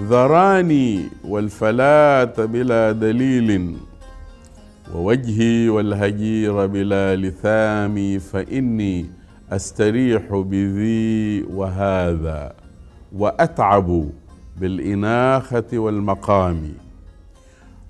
[0.00, 3.76] ذراني والفلاة بلا دليل
[4.94, 9.06] ووجهي والهجير بلا لثام فإني
[9.52, 12.52] أستريح بذي وهذا
[13.12, 14.08] وأتعب
[14.60, 16.72] بالإناخة والمقام.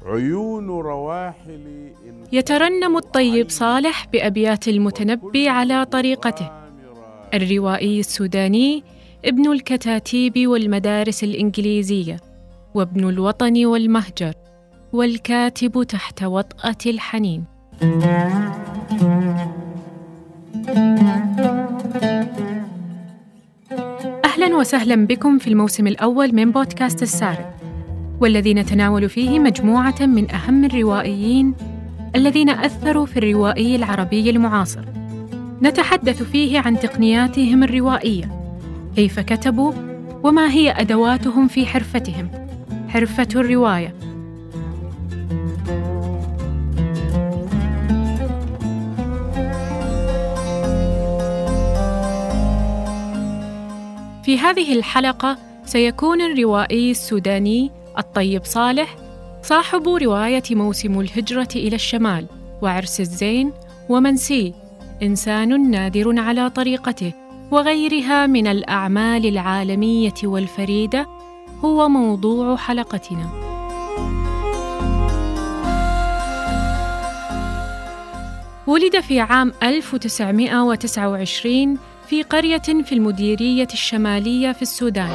[0.06, 1.92] عيون رواحلي
[2.32, 6.50] يترنم الطيب صالح بأبيات المتنبي على طريقته.
[7.34, 8.84] الروائي السوداني
[9.24, 12.16] ابن الكتاتيب والمدارس الإنجليزية
[12.74, 14.32] وابن الوطن والمهجر
[14.92, 17.44] والكاتب تحت وطأة الحنين.
[24.24, 27.46] أهلا وسهلا بكم في الموسم الأول من بودكاست السارد
[28.20, 31.54] والذي نتناول فيه مجموعة من أهم الروائيين
[32.16, 34.84] الذين أثروا في الروائي العربي المعاصر.
[35.62, 38.35] نتحدث فيه عن تقنياتهم الروائية
[38.96, 39.72] كيف كتبوا
[40.22, 42.28] وما هي أدواتهم في حرفتهم.
[42.88, 43.94] حرفة الرواية.
[54.24, 58.96] في هذه الحلقة سيكون الروائي السوداني الطيب صالح
[59.42, 62.26] صاحب رواية موسم الهجرة إلى الشمال
[62.62, 63.52] وعرس الزين
[63.88, 64.54] ومنسي
[65.02, 67.25] إنسان نادر على طريقته.
[67.50, 71.06] وغيرها من الأعمال العالمية والفريدة
[71.64, 73.30] هو موضوع حلقتنا.
[78.66, 85.10] ولد في عام 1929 في قرية في المديرية الشمالية في السودان.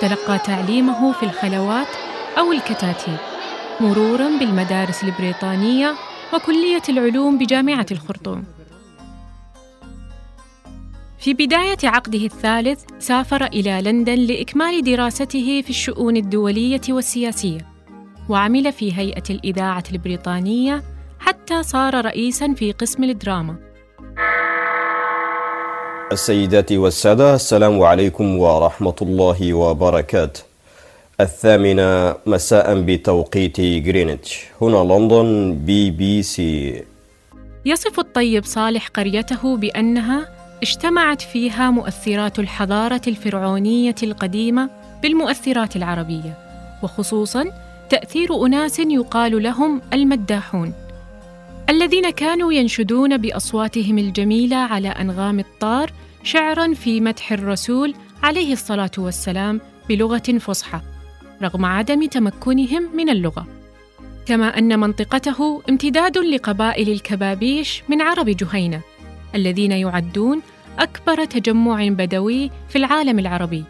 [0.00, 1.86] تلقى تعليمه في الخلوات
[2.38, 3.16] أو الكتاتيب،
[3.80, 5.94] مرورا بالمدارس البريطانية
[6.34, 8.44] وكلية العلوم بجامعة الخرطوم.
[11.18, 17.66] في بداية عقده الثالث سافر إلى لندن لإكمال دراسته في الشؤون الدولية والسياسية،
[18.28, 20.82] وعمل في هيئة الإذاعة البريطانية
[21.18, 23.56] حتى صار رئيسا في قسم الدراما.
[26.12, 30.47] السيدات والسادة السلام عليكم ورحمة الله وبركاته.
[31.20, 36.84] الثامنة مساء بتوقيت غرينتش هنا لندن بي بي سي
[37.64, 40.28] يصف الطيب صالح قريته بأنها
[40.62, 44.70] اجتمعت فيها مؤثرات الحضارة الفرعونية القديمة
[45.02, 46.38] بالمؤثرات العربية
[46.82, 47.44] وخصوصا
[47.90, 50.72] تأثير أناس يقال لهم المداحون
[51.70, 55.92] الذين كانوا ينشدون بأصواتهم الجميلة على أنغام الطار
[56.22, 60.80] شعرا في مدح الرسول عليه الصلاة والسلام بلغة فصحى.
[61.42, 63.46] رغم عدم تمكنهم من اللغة.
[64.26, 68.80] كما أن منطقته امتداد لقبائل الكبابيش من عرب جهينة
[69.34, 70.42] الذين يعدون
[70.78, 73.64] أكبر تجمع بدوي في العالم العربي.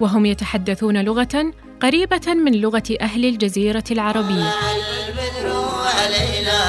[0.00, 4.50] وهم يتحدثون لغة قريبة من لغة أهل الجزيرة العربية.
[6.00, 6.60] علينا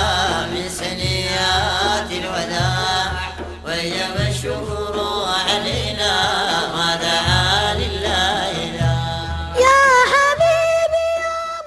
[0.54, 3.12] من سنيات الوداع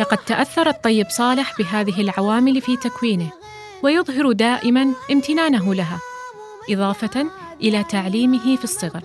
[0.04, 3.30] لقد تأثر الطيب صالح بهذه العوامل في تكوينه
[3.82, 5.98] ويظهر دائما امتنانه لها
[6.70, 7.26] إضافة
[7.60, 9.02] إلى تعليمه في الصغر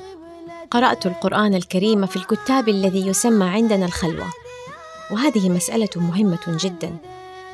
[0.71, 4.27] قرأت القرآن الكريم في الكتاب الذي يسمى عندنا الخلوة
[5.11, 6.97] وهذه مسألة مهمة جدا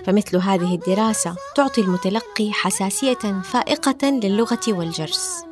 [0.05, 5.45] فمثل هذه الدراسة تعطي المتلقي حساسية فائقة للغة والجرس.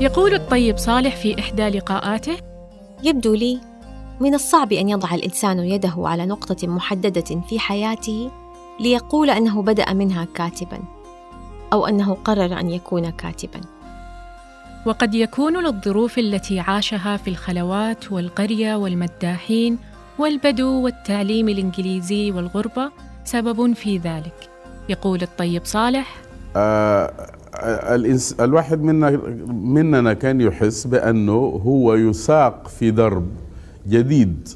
[0.00, 2.36] يقول الطيب صالح في إحدى لقاءاته:
[3.02, 3.69] يبدو لي
[4.20, 8.30] من الصعب أن يضع الإنسان يده على نقطة محددة في حياته
[8.80, 10.78] ليقول أنه بدأ منها كاتبا،
[11.72, 13.60] أو أنه قرر أن يكون كاتبا.
[14.86, 19.78] وقد يكون للظروف التي عاشها في الخلوات والقرية والمداحين
[20.18, 22.90] والبدو والتعليم الإنجليزي والغربة
[23.24, 24.50] سبب في ذلك
[24.88, 26.16] يقول الطيب صالح
[26.56, 27.12] آه
[27.94, 29.10] الإنس الواحد منا
[29.48, 33.28] مننا كان يحس بأنه هو يساق في درب
[33.88, 34.48] جديد.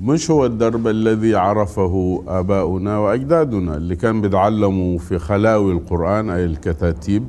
[0.00, 7.26] مش هو الدرب الذي عرفه آباؤنا وأجدادنا اللي كان بيتعلموا في خلاوي القرآن أي الكتاتيب.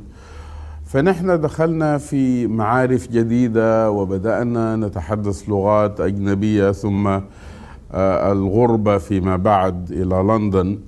[0.86, 7.06] فنحن دخلنا في معارف جديدة وبدأنا نتحدث لغات أجنبية ثم
[7.92, 10.78] آه، الغربة فيما بعد إلى لندن.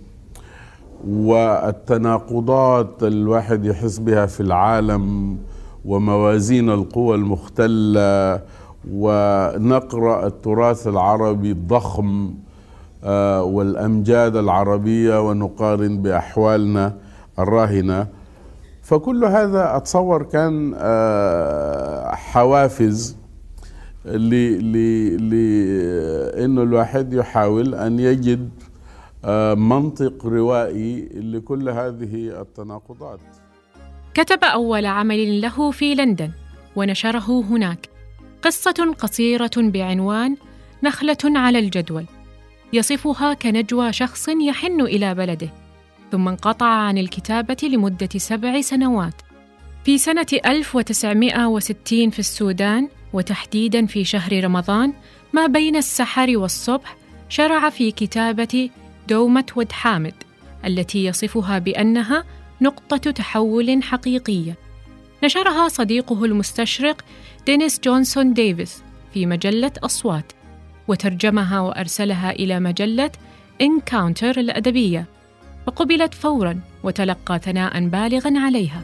[1.08, 5.37] والتناقضات الواحد يحس بها في العالم
[5.84, 8.40] وموازين القوى المختلة
[8.88, 12.35] ونقرأ التراث العربي الضخم
[13.05, 16.97] آه، والأمجاد العربية ونقارن بأحوالنا
[17.38, 18.06] الراهنة.
[18.82, 23.17] فكل هذا أتصور كان آه، حوافز
[24.05, 24.23] لأنه
[26.62, 28.50] الواحد يحاول أن يجد
[29.25, 33.21] آه، منطق روائي لكل هذه التناقضات.
[34.15, 36.31] كتب أول عمل له في لندن
[36.76, 37.88] ونشره هناك.
[38.42, 40.37] قصة قصيرة بعنوان
[40.82, 42.06] نخلة على الجدول.
[42.72, 45.48] يصفها كنجوى شخص يحن إلى بلده
[46.12, 49.14] ثم انقطع عن الكتابة لمدة سبع سنوات.
[49.84, 54.92] في سنة 1960 في السودان وتحديدا في شهر رمضان
[55.32, 56.96] ما بين السحر والصبح
[57.28, 58.70] شرع في كتابة
[59.08, 60.14] دومة ود حامد
[60.66, 62.25] التي يصفها بأنها
[62.60, 64.56] نقطة تحول حقيقية.
[65.25, 67.04] نشرها صديقه المستشرق
[67.46, 68.82] دينيس جونسون ديفيس
[69.14, 70.32] في مجلة أصوات
[70.88, 73.10] وترجمها وأرسلها إلى مجلة
[73.60, 75.06] إنكاونتر الأدبية
[75.66, 78.82] وقبلت فورا وتلقى ثناء بالغا عليها.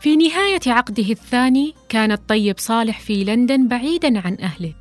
[0.00, 4.74] في نهاية عقده الثاني كان الطيب صالح في لندن بعيدا عن أهله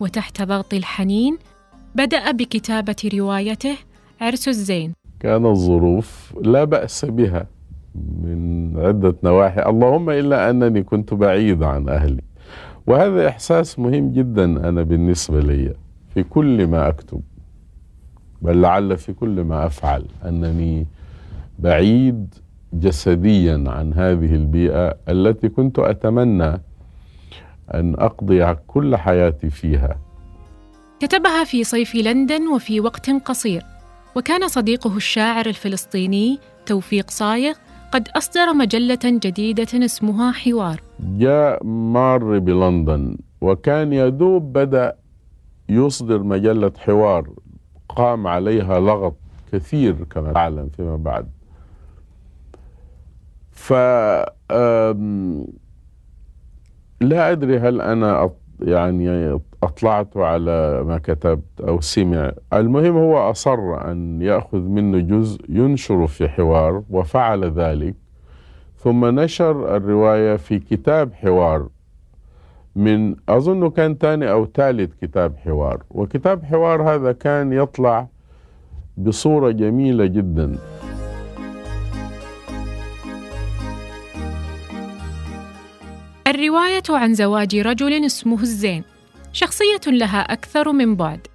[0.00, 1.38] وتحت ضغط الحنين
[1.94, 3.76] بدأ بكتابة روايته
[4.20, 4.97] عرس الزين.
[5.20, 7.46] كانت الظروف لا بأس بها
[7.94, 9.62] من عدة نواحي.
[9.62, 12.22] اللهم إلا أنني كنت بعيد عن أهلي.
[12.86, 15.74] وهذا إحساس مهم جدا أنا بالنسبة لي
[16.14, 17.20] في كل ما أكتب
[18.42, 20.04] بل لعل في كل ما أفعل.
[20.24, 20.86] أنني
[21.58, 22.34] بعيد
[22.72, 26.60] جسديا عن هذه البيئة التي كنت أتمنى
[27.74, 29.98] أن أقضي كل حياتي فيها.
[31.00, 33.62] كتبها في صيف لندن وفي وقت قصير.
[34.16, 37.54] وكان صديقه الشاعر الفلسطيني توفيق صايغ
[37.92, 40.82] قد أصدر مجلة جديدة اسمها حوار.
[41.00, 44.96] جاء مار بلندن وكان يدوب بدأ
[45.68, 47.30] يصدر مجلة حوار
[47.88, 49.16] قام عليها لغط
[49.52, 51.28] كثير كما تعلم فيما بعد.
[53.52, 53.72] ف
[57.00, 58.30] لا أدري هل أنا
[58.62, 62.32] يعني أطلعت على ما كتبت أو سمع.
[62.52, 67.94] المهم هو أصر أن يأخذ منه جزء ينشر في حوار وفعل ذلك.
[68.78, 71.68] ثم نشر الرواية في كتاب حوار.
[72.76, 75.82] من أظن كان ثاني أو ثالث كتاب حوار.
[75.90, 78.06] وكتاب حوار هذا كان يطلع
[78.96, 80.58] بصورة جميلة جداً.
[86.28, 88.82] الرواية عن زواج رجل اسمه الزين
[89.32, 91.26] شخصية لها أكثر من بعد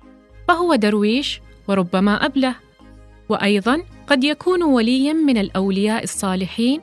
[0.48, 2.56] فهو درويش وربما أبله
[3.30, 6.82] وأيضا قد يكون وليا من الأولياء الصالحين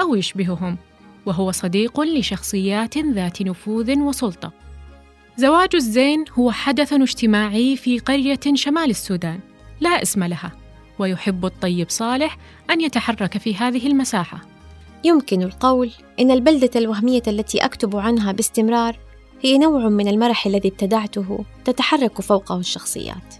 [0.00, 0.78] أو يشبههم
[1.26, 4.52] وهو صديق لشخصيات ذات نفوذ وسلطة.
[5.36, 9.40] زواج الزين هو حدث اجتماعي في قرية شمال السودان
[9.80, 10.52] لا اسم لها
[10.98, 12.38] ويحب الطيب صالح
[12.70, 14.55] أن يتحرك في هذه المساحة.
[15.06, 18.98] يمكن القول إن البلدة الوهمية التي أكتب عنها باستمرار
[19.40, 23.34] هي نوع من المرح الذي ابتدعته تتحرك فوقه الشخصيات.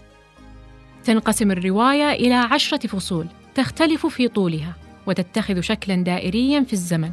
[1.03, 4.75] تنقسم الرواية إلى عشرة فصول تختلف في طولها
[5.07, 7.11] وتتخذ شكلا دائريا في الزمن.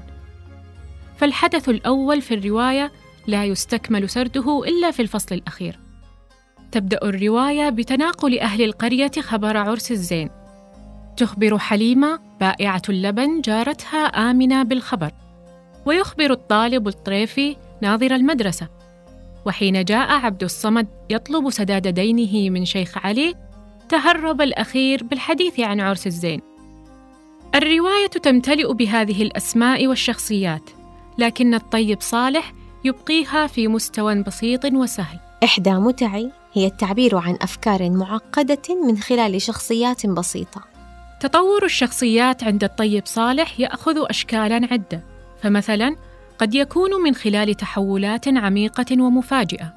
[1.17, 2.93] فالحدث الأول في الرواية
[3.27, 5.79] لا يستكمل سرده إلا في الفصل الأخير.
[6.73, 10.31] تبدأ الرواية بتناقل أهل القرية خبر عرس الزين
[11.17, 15.11] تخبر حليمة بائعة اللبن جارتها آمنة بالخبر.
[15.87, 18.69] ويخبر الطالب الطريفي ناظر المدرسة.
[19.47, 23.35] وحين جاء عبد الصمد يطلب سداد دينه من شيخ علي
[23.89, 26.41] تهرب الأخير بالحديث عن عرس الزين.
[27.55, 30.71] الرواية تمتلئ بهذه الأسماء والشخصيات
[31.19, 32.53] لكن الطيب صالح
[32.85, 35.19] يبقيها في مستوى بسيط وسهل.
[35.45, 40.74] إحدى متعي هي التعبير عن أفكار معقدة من خلال شخصيات بسيطة.
[41.25, 45.05] تطور الشخصيات عند الطيب صالح يأخذ اشكالا عدة.
[45.43, 45.97] فمثلا
[46.39, 49.75] قد يكون من خلال تحولات عميقة ومفاجئة.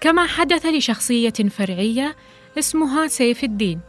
[0.00, 2.16] كما حدث لشخصية فرعية
[2.58, 3.80] اسمها سيف الدين.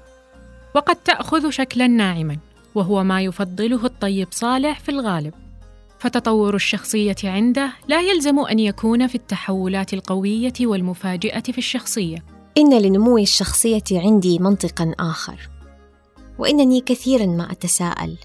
[0.75, 2.37] وقد تأخذ شكلا ناعما
[2.75, 5.33] وهو ما يفضله الطيب صالح في الغالب.
[5.99, 12.23] فتطور الشخصية عنده لا يلزم أن يكون في التحولات القوية والمفاجئة في الشخصية.
[12.57, 15.56] إن لنمو الشخصية عندي منطقا آخر.
[16.39, 18.17] وإنني كثيرا ما أتساءل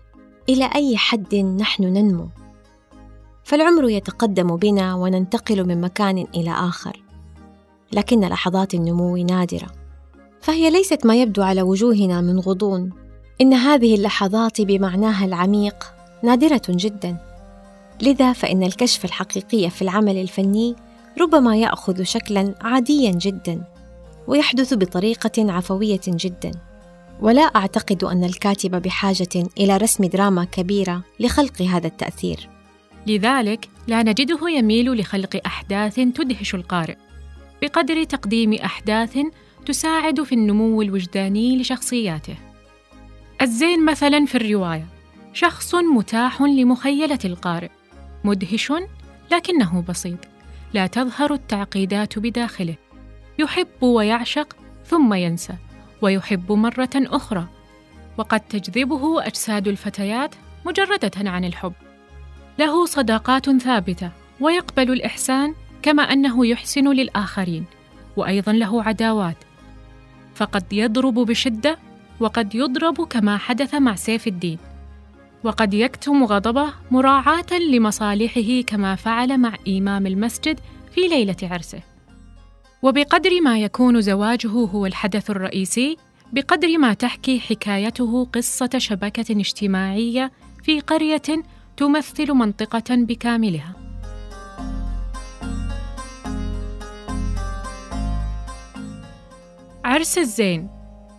[0.49, 2.29] إلى أي حد نحن ننمو؟
[3.45, 7.03] فالعمر يتقدم بنا وننتقل من مكان إلى آخر
[7.93, 9.67] لكن لحظات النمو نادرة.
[10.41, 12.93] فهي ليست ما يبدو على وجوهنا من غضون
[13.41, 17.17] إن هذه اللحظات بمعناها العميق نادرة جدا.
[18.03, 20.77] لذا فإن الكشف الحقيقي في العمل الفني
[21.21, 23.65] ربما يأخذ شكلا عاديا جدا
[24.27, 26.51] ويحدث بطريقة عفوية جدا.
[27.23, 32.49] ولا أعتقد أن الكاتب بحاجة إلى رسم دراما كبيرة لخلق هذا التأثير.
[33.07, 36.97] لذلك لا نجده يميل لخلق أحداث تدهش القارئ
[37.63, 39.19] بقدر تقديم أحداث
[39.67, 42.37] تساعد في النمو الوجداني لشخصياته.
[43.43, 44.87] الزين مثلا في الرواية
[45.33, 47.71] شخص متاح لمخيلة القارئ
[48.25, 48.73] مدهش
[49.33, 50.19] لكنه بسيط
[50.75, 52.75] لا تظهر التعقيدات بداخله
[53.39, 55.55] يحب ويعشق ثم ينسى.
[56.03, 57.47] ويحب مرة أخرى
[58.19, 60.35] وقد تجذبه أجساد الفتيات
[60.67, 61.73] مجردة عن الحب.
[62.59, 67.65] له صداقات ثابتة ويقبل الإحسان كما أنه يحسن للآخرين
[68.17, 69.37] وأيضا له عداوات.
[70.35, 71.79] فقد يضرب بشدة
[72.21, 74.59] وقد يضرب كما حدث مع سيف الدين.
[75.45, 80.61] وقد يكتم غضبه مراعاة لمصالحه كما فعل مع إمام المسجد
[80.95, 81.92] في ليلة عرسه.
[82.83, 85.97] وبقدر ما يكون زواجه هو الحدث الرئيسي
[86.33, 91.23] بقدر ما تحكي حكايته قصة شبكة اجتماعية في قرية
[91.77, 93.75] تمثل منطقة بكاملها.
[99.85, 100.69] عرس الزين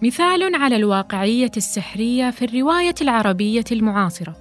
[0.01, 4.35] مثال على الواقعية السحرية في الرواية العربية المعاصرة،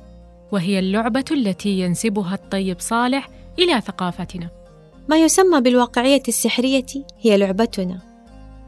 [0.52, 4.61] وهي اللعبة التي ينسبها الطيب صالح إلى ثقافتنا.
[5.08, 6.86] ما يسمى بالواقعية السحرية
[7.20, 7.98] هي لعبتنا.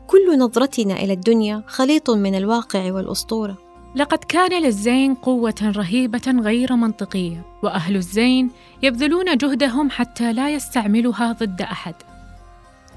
[0.06, 3.58] كل نظرتنا إلى الدنيا خليط من الواقع والأسطورة.
[3.96, 8.50] لقد كان للزين قوة رهيبة غير منطقية، وأهل الزين
[8.82, 11.94] يبذلون جهدهم حتى لا يستعملها ضد أحد.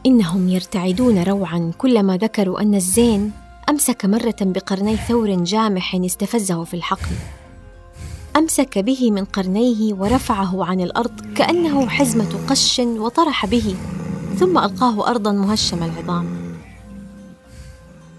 [0.06, 3.32] إنهم يرتعدون روعا كلما ذكروا أن الزين
[3.70, 7.16] أمسك مرة بقرني ثور جامح استفزه في الحقل.
[8.38, 13.76] أمسك به من قرنيه ورفعه عن الأرض كأنه حزمة قش وطرح به،
[14.40, 16.48] ثم ألقاه أرضا مهشم العظام.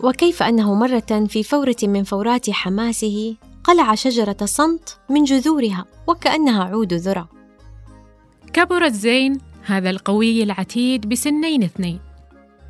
[0.01, 6.95] وكيف أنه مرة في فورة من فورات حماسه قلع شجرة صمت من جذورها وكأنها عود
[6.95, 7.29] ذرة
[8.53, 11.99] كبر الزين هذا القوي العتيد بسنين اثنين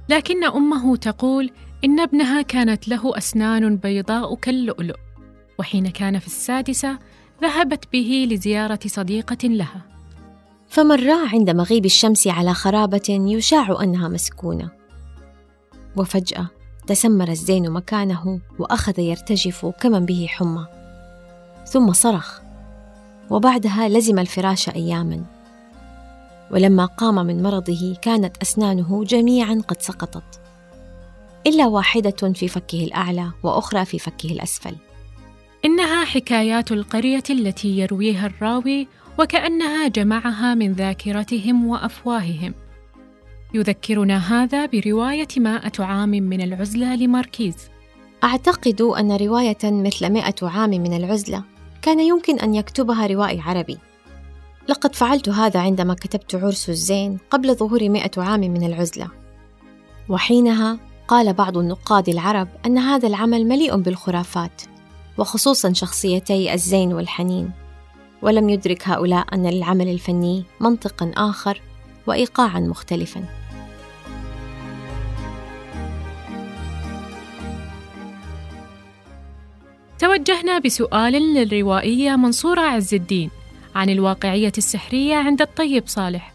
[0.08, 1.50] لكن أمه تقول
[1.84, 4.96] إن ابنها كانت له أسنان بيضاء كاللؤلؤ
[5.58, 6.98] وحين كان في السادسة
[7.42, 9.82] ذهبت به لزيارة صديقة لها.
[10.68, 14.70] فمرا عند مغيب الشمس على خرابة يشاع أنها مسكونة؟
[15.96, 16.46] وفجأة
[16.86, 20.66] تسمر الزين مكانه وأخذ يرتجف كمن به حمى.
[21.66, 22.40] ثم صرخ.
[23.30, 25.24] وبعدها لزم الفراش اياما.
[26.50, 30.40] ولما قام من مرضه كانت أسنانه جميعا قد سقطت.
[31.46, 34.76] إلا واحدة في فكه الأعلى وأخرى في فكه الأسفل.
[35.64, 38.88] إنها حكايات القرية التي يرويها الراوي
[39.18, 42.54] وكأنها جمعها من ذاكرتهم وأفواههم.
[43.54, 47.56] يذكرنا هذا برواية مائة عام من العزلة لماركيز.
[48.24, 51.42] أعتقد أن رواية مثل مائة عام من العزلة
[51.82, 53.78] كان يمكن أن يكتبها روائي عربي.
[54.68, 59.08] لقد فعلت هذا عندما كتبت عرس الزين قبل ظهور مائة عام من العزلة.
[60.08, 64.62] وحينها قال بعض النقاد العرب أن هذا العمل مليء بالخرافات
[65.18, 67.50] وخصوصا شخصيتي الزين والحنين.
[68.22, 71.62] ولم يدرك هؤلاء أن للعمل الفني منطقا آخر
[72.06, 73.24] وإيقاعا مختلفا.
[79.98, 83.30] توجهنا بسؤال للروائية منصورة عز الدين
[83.74, 86.34] عن الواقعية السحرية عند الطيب صالح.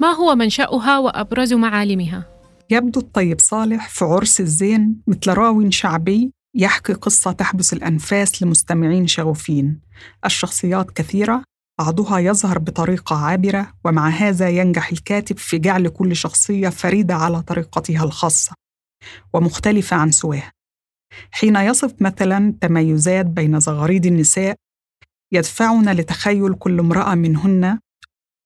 [0.00, 2.24] ما هو منشأها وأبرز معالمها؟
[2.70, 9.80] يبدو الطيب صالح في عرس الزين مثل راو شعبي يحكي قصة تحبس الأنفاس لمستمعين شغوفين.
[10.24, 11.44] الشخصيات كثيرة
[11.78, 18.04] بعضها يظهر بطريقة عابرة ومع هذا ينجح الكاتب في جعل كل شخصية فريدة على طريقتها
[18.04, 18.54] الخاصة
[19.32, 20.52] ومختلفة عن سواها
[21.30, 24.56] حين يصف مثلا تميزات بين زغاريد النساء
[25.32, 27.78] يدفعنا لتخيل كل امرأة منهن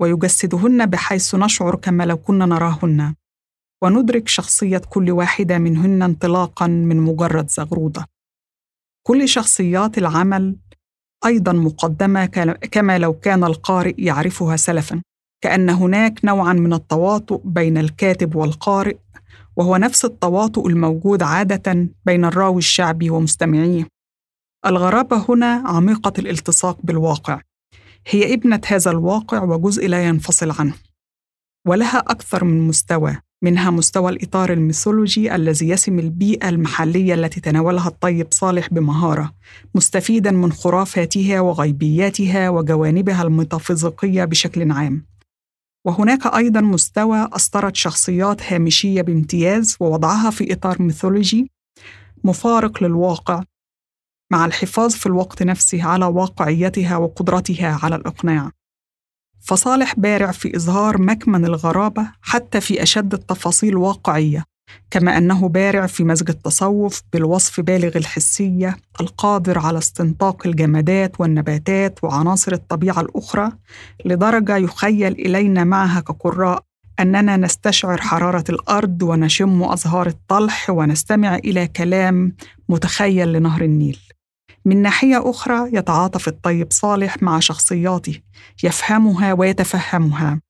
[0.01, 3.15] ويجسدهن بحيث نشعر كما لو كنا نراهن.
[3.83, 8.07] وندرك شخصية كل واحدة منهن انطلاقا من مجرد زغرودة
[9.07, 10.57] كل شخصيات العمل
[11.27, 12.27] أيضا مقدمة
[12.71, 15.03] كما لو كان القارئ يعرفها سلفا
[15.45, 18.97] كأن هناك نوعا من التواطؤ بين الكاتب والقارئ
[19.57, 23.89] وهو نفس التواطؤ الموجود عادة بين الراوي الشعبي ومستمعيه.
[24.67, 27.41] الغرابة هنا عميقة الالتصاق بالواقع.
[28.07, 30.75] هي ابنة هذا الواقع وجزء لا ينفصل عنه.
[31.67, 38.27] ولها أكثر من مستوى، منها مستوى الإطار الميثولوجي الذي يسم البيئة المحلية التي تناولها الطيب
[38.31, 39.35] صالح بمهارة،
[39.75, 45.07] مستفيدا من خرافاتها وغيبياتها وجوانبها الميتافيزيقية بشكل عام.
[45.87, 51.51] وهناك أيضا مستوى أسطرت شخصيات هامشية بامتياز ووضعها في إطار ميثولوجي
[52.25, 53.43] مفارق للواقع
[54.33, 58.51] مع الحفاظ في الوقت نفسه على واقعيتها وقدرتها على الإقناع
[59.45, 64.45] فصالح بارع في إظهار مكمن الغرابة حتى في أشد التفاصيل واقعية
[64.91, 72.53] كما أنه بارع في مزج التصوف بالوصف بالغ الحسية القادر على استنطاق الجمادات والنباتات وعناصر
[72.53, 73.53] الطبيعة الأخرى
[74.05, 76.63] لدرجة يخيل إلينا معها كقراء
[77.01, 82.33] أننا نستشعر حرارة الأرض ونشم أزهار الطلح ونستمع إلى كلام
[82.69, 83.99] متخيل لنهر النيل.
[84.65, 88.21] من ناحية أخرى يتعاطف الطيب صالح مع شخصياته
[88.63, 90.41] يفهمها ويتفهمها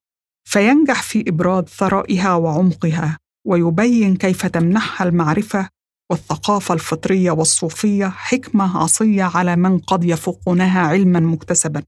[0.47, 3.17] فينجح في إبراز ثرائها وعمقها
[3.47, 5.69] ويبين كيف تمنحها المعرفة
[6.11, 11.83] والثقافة الفطرية والصوفية حكمة عصية على من قد يفوقونها علما مكتسبا.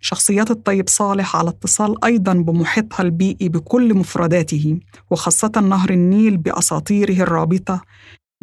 [0.00, 7.82] شخصيات الطيب صالح على اتصال أيضا بمحيطها البيئي بكل مفرداته وخاصة نهر النيل بأساطيره الرابطة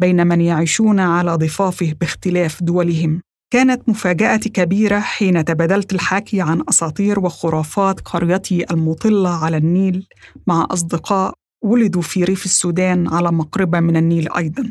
[0.00, 3.22] بين من يعيشون على ضفافه باختلاف دولهم.
[3.50, 10.06] كانت مفاجأتي كبيرة حين تبادلت الحكي عن أساطير وخرافات قريتي المطلة على النيل
[10.46, 14.70] مع أصدقاء ولدوا في ريف السودان على مقربة من النيل أيضاً.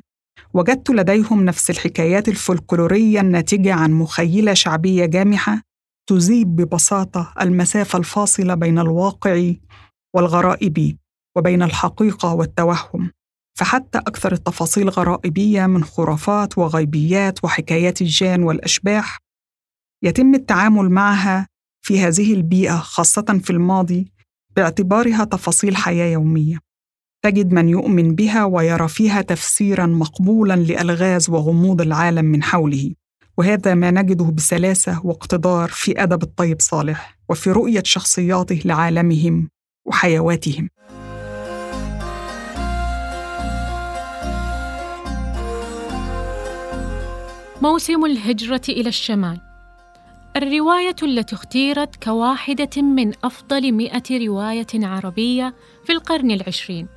[0.54, 5.62] وجدت لديهم نفس الحكايات الفولكلورية الناتجة عن مخيلة شعبية جامحة
[6.10, 9.54] تذيب ببساطة المسافة الفاصلة بين الواقع
[10.16, 10.98] والغرائبي
[11.38, 13.12] وبين الحقيقة والتوهم.
[13.58, 19.18] فحتى أكثر التفاصيل غرائبية من خرافات وغيبيات وحكايات الجان والأشباح
[20.04, 21.48] يتم التعامل معها
[21.82, 24.12] في هذه البيئة خاصة في الماضي
[24.56, 26.60] باعتبارها تفاصيل حياة يومية.
[27.26, 32.94] تجد من يؤمن بها ويرى فيها تفسيرا مقبولا لألغاز وغموض العالم من حوله.
[33.38, 39.50] وهذا ما نجده بسلاسة واقتدار في أدب الطيب صالح وفي رؤية شخصياته لعالمهم
[39.86, 40.70] وحيواتهم.
[47.62, 49.42] موسم الهجرة إلى الشمال.
[50.36, 55.54] الرواية التي اختيرت كواحدة من أفضل مئة رواية عربية
[55.86, 56.88] في القرن العشرين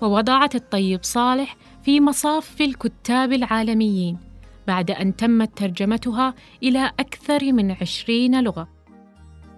[0.00, 4.18] ووضعت الطيب صالح في مصاف الكتاب العالميين
[4.66, 8.68] بعد أن تمت ترجمتها إلى أكثر من عشرين لغة.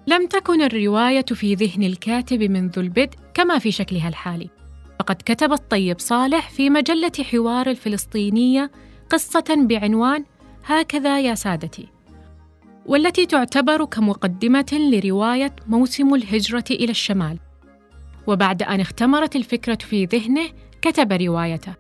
[0.07, 4.51] لم تكن الرواية في ذهن الكاتب منذ البدء كما في شكلها الحالي.
[4.99, 8.71] فقد كتب الطيب صالح في مجلة حوار الفلسطينية
[9.11, 10.25] قصة بعنوان
[10.67, 11.89] هكذا يا سادتي.
[12.87, 17.39] والتي تعتبر كمقدمة لرواية موسم الهجرة إلى الشمال.
[18.27, 20.49] وبعد أن اختمرت الفكرة في ذهنه
[20.83, 21.75] كتب روايته.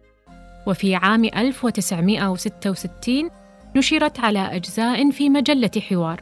[0.66, 3.30] وفي عام 1966
[3.76, 6.20] نشرت على أجزاء في مجلة حوار.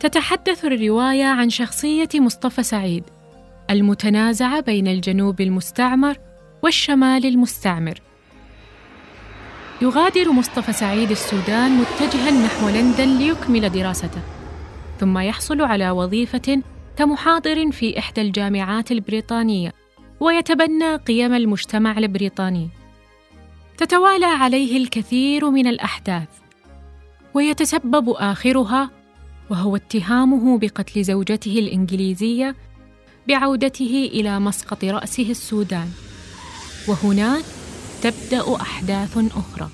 [0.00, 3.04] تتحدث الرواية عن شخصية مصطفى سعيد
[3.70, 6.16] المتنازعة بين الجنوب المستعمر
[6.62, 8.00] والشمال المستعمر.
[9.82, 14.20] يغادر مصطفى سعيد السودان متجها نحو لندن ليكمل دراسته
[15.00, 16.62] ثم يحصل على وظيفة
[16.96, 19.72] كمحاضر في إحدى الجامعات البريطانية
[20.20, 22.68] ويتبنى قيم المجتمع البريطاني.
[23.78, 26.28] تتوالى عليه الكثير من الأحداث
[27.34, 28.90] ويتسبب آخرها
[29.50, 32.56] وهو اتهامه بقتل زوجته الإنجليزية
[33.28, 35.88] بعودته إلى مسقط رأسه السودان.
[36.88, 37.44] وهناك
[38.02, 39.68] تبدأ أحداث أخرى.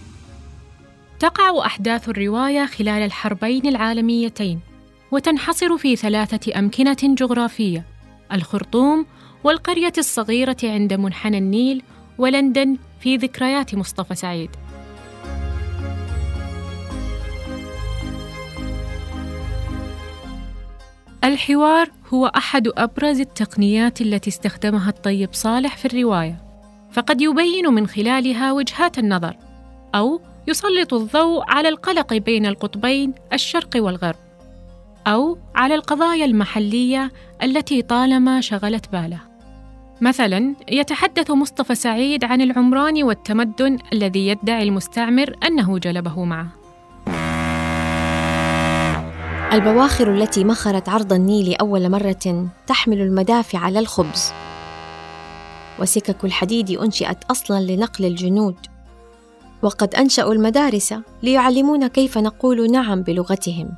[1.21, 4.61] تقع أحداث الرواية خلال الحربين العالميتين
[5.11, 7.85] وتنحصر في ثلاثة أمكنة جغرافية
[8.33, 9.07] الخرطوم
[9.45, 11.83] والقرية الصغيرة عند منحنى النيل
[12.19, 14.51] ولندن في ذكريات مصطفى سعيد.
[21.25, 26.52] الحوار هو أحد أبرز التقنيات التي استخدمها الطيب صالح في الرواية.
[26.93, 29.37] فقد يبين من خلالها وجهات النظر
[29.95, 34.17] أو يسلط الضوء على القلق بين القطبين الشرق والغرب
[35.07, 39.21] أو على القضايا المحلية التي طالما شغلت باله.
[40.01, 46.49] مثلاً يتحدث مصطفى سعيد عن العمران والتمدن الذي يدعي المستعمر أنه جلبه معه.
[49.53, 54.33] البواخر التي مخرت عرض النيل أول مرة تحمل المدافع للخبز
[55.79, 58.57] وسكك الحديد أنشئت أصلاً لنقل الجنود.
[59.63, 63.73] وقد أنشأوا المدارس ليعلمونا كيف نقول نعم بلغتهم.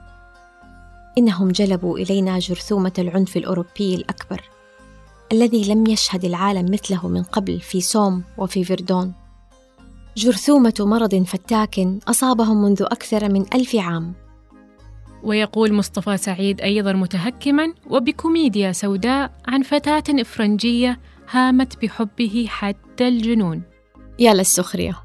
[1.18, 4.42] إنهم جلبوا إلينا جرثومة العنف الأوروبي الأكبر
[5.32, 9.12] الذي لم يشهد العالم مثله من قبل في سوم وفي فيردون.
[10.16, 14.14] جرثومة مرض فتاك أصابهم منذ أكثر من ألف عام.
[15.22, 23.62] ويقول مصطفى سعيد أيضا متهكما وبكوميديا سوداء عن فتاة إفرنجية هامت بحبه حتى الجنون
[24.18, 24.96] يا للسخرية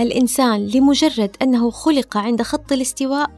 [0.00, 3.30] الإنسان لمجرد أنه خلق عند خط الاستواء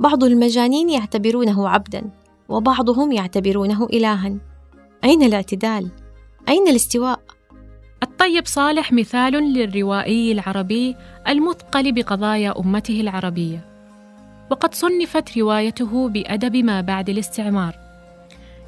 [0.00, 2.10] بعض المجانين يعتبرونه عبدا
[2.48, 4.36] وبعضهم يعتبرونه إلها
[5.04, 5.90] أين الاعتدال؟
[6.48, 7.20] أين الاستواء؟
[8.02, 10.96] الطيب صالح مثال للروائي العربي
[11.28, 13.64] المثقل بقضايا أمته العربية
[14.50, 17.85] وقد صنفت روايته بأدب ما بعد الاستعمار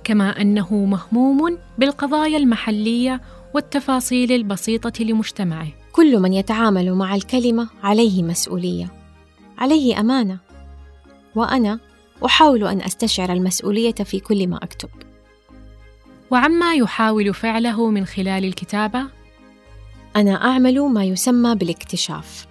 [0.09, 3.21] كما أنه مهموم بالقضايا المحلية
[3.55, 5.69] والتفاصيل البسيطة لمجتمعه.
[5.93, 8.93] كل من يتعامل مع الكلمة عليه مسؤولية.
[9.59, 10.39] عليه أمانة.
[11.35, 11.79] وأنا
[12.25, 14.89] أحاول أن أستشعر المسؤولية في كل ما أكتب.
[16.31, 19.07] وعما يحاول فعله من خلال الكتابة؟
[20.17, 22.47] أنا أعمل ما يسمى بالاكتشاف.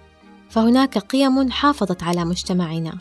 [0.50, 2.98] فهناك قيم حافظت على مجتمعنا.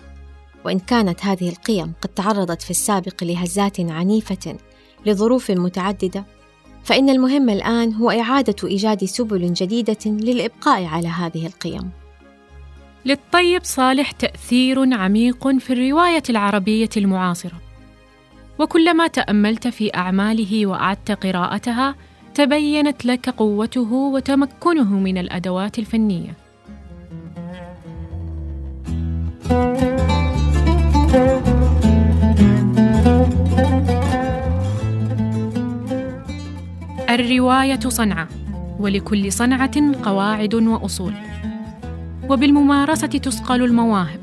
[0.68, 4.58] وإن كانت هذه القيم قد تعرضت في السابق لهزات عنيفة
[5.06, 6.26] لظروف متعددة
[6.84, 11.90] فإن المهم الآن هو إعادة إيجاد سبل جديدة للإبقاء على هذه القيم.
[13.06, 17.62] للطيب صالح تأثير عميق في الرواية العربية المعاصرة.
[18.60, 21.96] وكلما تأملت في أعماله وأعدت قراءتها
[22.34, 26.34] تبينت لك قوته وتمكنه من الأدوات الفنية.
[37.10, 38.28] الرواية صنعة
[38.80, 41.14] ولكل صنعة قواعد وأصول.
[42.30, 44.20] وبالممارسة تسقل المواهب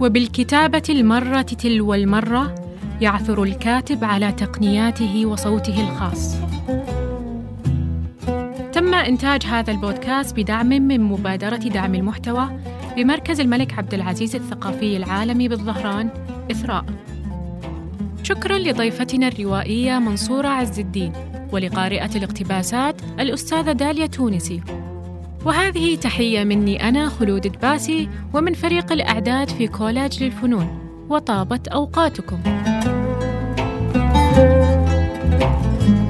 [0.00, 2.54] وبالكتابة المرة تلو المرة
[3.00, 6.36] يعثر الكاتب على تقنياته وصوته الخاص.
[8.72, 12.48] تم إنتاج هذا البودكاست بدعم من مبادرة دعم المحتوى
[12.96, 16.10] بمركز الملك عبد العزيز الثقافي العالمي بالظهران
[16.50, 16.84] إثراء.
[18.22, 21.12] شكرا لضيفتنا الروائية منصورة عز الدين
[21.52, 24.60] ولقارئة الاقتباسات الأستاذة داليا تونسي.
[25.44, 30.78] وهذه تحية مني أنا خلود دباسي ومن فريق الأعداد في كولاج للفنون.
[31.08, 32.38] وطابت أوقاتكم.
[34.34, 36.03] thank you